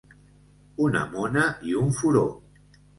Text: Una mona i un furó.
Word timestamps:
Una 0.87 1.05
mona 1.13 1.47
i 1.75 1.79
un 1.85 1.97
furó. 2.01 2.29